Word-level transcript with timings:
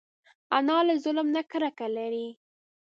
انا 0.57 0.77
له 0.87 0.95
ظلم 1.05 1.27
نه 1.35 1.41
کرکه 1.51 1.87
لري 1.97 2.27